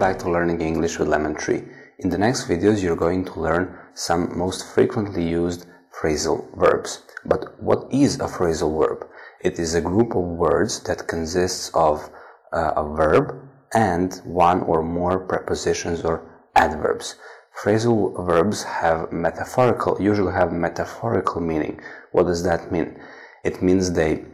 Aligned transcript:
learning 0.00 0.60
English 0.60 0.98
with 0.98 1.08
Lemon 1.08 1.34
Tree. 1.34 1.62
In 1.98 2.08
the 2.08 2.18
next 2.18 2.48
videos, 2.48 2.82
you're 2.82 2.96
going 2.96 3.24
to 3.26 3.40
learn 3.40 3.76
some 3.94 4.36
most 4.36 4.66
frequently 4.74 5.28
used 5.28 5.66
phrasal 5.94 6.48
verbs. 6.56 7.02
But 7.24 7.62
what 7.62 7.86
is 7.92 8.16
a 8.16 8.26
phrasal 8.26 8.78
verb? 8.78 9.06
It 9.40 9.58
is 9.58 9.74
a 9.74 9.80
group 9.80 10.16
of 10.16 10.24
words 10.24 10.82
that 10.84 11.06
consists 11.06 11.70
of 11.74 12.10
uh, 12.52 12.72
a 12.76 12.84
verb 12.96 13.48
and 13.74 14.14
one 14.24 14.62
or 14.62 14.82
more 14.82 15.20
prepositions 15.20 16.04
or 16.04 16.22
adverbs. 16.56 17.16
Phrasal 17.62 18.26
verbs 18.26 18.62
have 18.62 19.12
metaphorical, 19.12 20.00
usually 20.00 20.32
have 20.32 20.52
metaphorical 20.52 21.40
meaning. 21.40 21.80
What 22.12 22.26
does 22.26 22.42
that 22.44 22.72
mean? 22.72 22.98
It 23.44 23.62
means 23.62 23.92
they, 23.92 24.24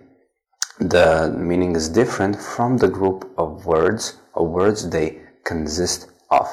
the 0.78 1.34
meaning 1.36 1.74
is 1.74 1.88
different 1.88 2.40
from 2.40 2.78
the 2.78 2.88
group 2.88 3.30
of 3.36 3.66
words 3.66 4.18
or 4.34 4.46
words 4.46 4.88
they 4.88 5.20
consist 5.48 6.10
of. 6.30 6.46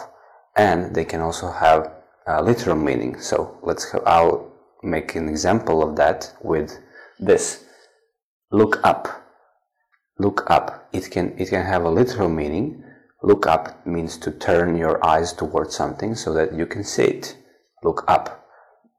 And 0.55 0.95
they 0.95 1.05
can 1.05 1.21
also 1.21 1.51
have 1.51 1.91
a 2.27 2.41
literal 2.41 2.77
meaning. 2.77 3.19
So 3.19 3.57
let's 3.61 3.91
have, 3.91 4.03
I'll 4.05 4.51
make 4.83 5.15
an 5.15 5.27
example 5.27 5.83
of 5.83 5.95
that 5.97 6.33
with 6.41 6.69
this. 7.19 7.65
Look 8.51 8.79
up. 8.83 9.03
Look 10.17 10.49
up. 10.49 10.87
It 10.93 11.11
can, 11.11 11.37
it 11.37 11.49
can 11.49 11.65
have 11.65 11.83
a 11.83 11.89
literal 11.89 12.29
meaning 12.29 12.85
Look 13.25 13.47
up 13.47 13.83
means 13.87 14.17
to 14.19 14.29
turn 14.29 14.75
your 14.75 15.03
eyes 15.03 15.33
towards 15.33 15.75
something 15.75 16.13
so 16.13 16.31
that 16.33 16.53
you 16.53 16.67
can 16.67 16.83
see 16.83 17.05
it. 17.05 17.35
Look 17.81 18.05
up, 18.07 18.45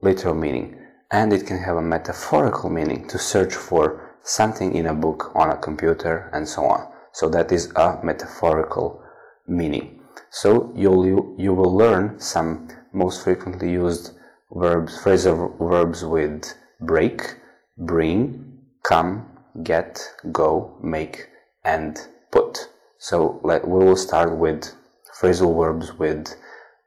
literal 0.03 0.35
meaning. 0.35 0.81
And 1.13 1.33
it 1.33 1.47
can 1.47 1.59
have 1.59 1.77
a 1.77 1.91
metaphorical 1.97 2.69
meaning 2.69 3.07
to 3.07 3.19
search 3.21 3.55
for 3.55 4.17
something 4.25 4.75
in 4.75 4.87
a 4.87 4.95
book, 4.95 5.31
on 5.37 5.51
a 5.51 5.57
computer, 5.57 6.29
and 6.33 6.49
so 6.49 6.65
on. 6.65 6.89
So 7.13 7.29
that 7.29 7.53
is 7.53 7.71
a 7.77 8.01
metaphorical 8.03 9.01
meaning. 9.49 10.01
So 10.31 10.73
you'll, 10.75 11.07
you, 11.07 11.35
you 11.39 11.55
will 11.55 11.75
learn 11.75 12.19
some 12.21 12.69
most 12.93 13.25
frequently 13.25 13.71
used 13.71 14.13
verbs, 14.53 14.99
phrasal 14.99 15.59
verbs 15.59 16.05
with 16.05 16.55
break, 16.81 17.37
bring, 17.79 18.59
come, 18.83 19.27
get, 19.63 20.01
go, 20.33 20.77
make, 20.83 21.29
and 21.65 21.99
put. 22.31 22.69
So 22.99 23.41
let, 23.43 23.67
we 23.67 23.85
will 23.85 23.97
start 23.97 24.37
with 24.37 24.73
phrasal 25.21 25.57
verbs 25.57 25.93
with 25.99 26.35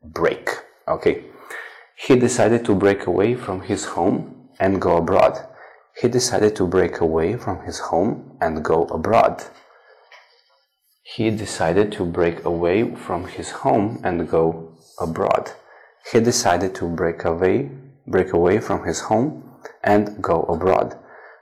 break. 0.03 0.49
Okay. 0.87 1.25
He 1.95 2.15
decided 2.15 2.63
to 2.65 2.75
break 2.75 3.07
away 3.07 3.35
from 3.35 3.61
his 3.61 3.85
home 3.85 4.49
and 4.59 4.81
go 4.81 4.97
abroad. 4.97 5.37
He 6.01 6.07
decided 6.07 6.55
to 6.55 6.65
break 6.65 7.01
away 7.01 7.35
from 7.35 7.63
his 7.63 7.79
home 7.79 8.37
and 8.39 8.63
go 8.63 8.83
abroad. 8.85 9.43
He 11.15 11.29
decided 11.31 11.91
to 11.93 12.05
break 12.05 12.45
away 12.45 12.95
from 12.95 13.27
his 13.27 13.51
home 13.51 13.99
and 14.03 14.29
go 14.29 14.73
abroad. 14.99 15.51
He 16.11 16.19
decided 16.19 16.75
to 16.75 16.87
break 16.87 17.25
away, 17.25 17.71
break 18.07 18.33
away 18.33 18.59
from 18.59 18.85
his 18.85 19.01
home 19.01 19.43
and 19.83 20.21
go 20.21 20.43
abroad. 20.43 20.97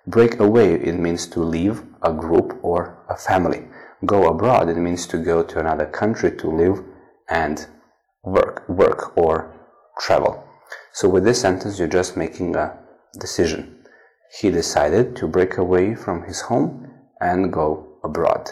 Break 0.05 0.39
away, 0.39 0.75
it 0.75 0.97
means 0.97 1.27
to 1.27 1.39
leave 1.41 1.83
a 2.01 2.13
group 2.13 2.57
or 2.61 2.97
a 3.09 3.17
family 3.17 3.67
go 4.05 4.27
abroad, 4.27 4.69
it 4.69 4.77
means 4.77 5.07
to 5.07 5.17
go 5.17 5.43
to 5.43 5.59
another 5.59 5.85
country 5.85 6.31
to 6.37 6.49
live 6.49 6.83
and 7.29 7.67
work, 8.23 8.67
work 8.69 9.17
or 9.17 9.53
travel. 9.99 10.43
So 10.93 11.09
with 11.09 11.23
this 11.23 11.41
sentence, 11.41 11.79
you're 11.79 11.87
just 11.87 12.17
making 12.17 12.55
a 12.55 12.77
decision. 13.19 13.83
He 14.39 14.51
decided 14.51 15.15
to 15.17 15.27
break 15.27 15.57
away 15.57 15.95
from 15.95 16.23
his 16.23 16.41
home 16.41 16.91
and 17.19 17.51
go 17.51 17.97
abroad. 18.03 18.51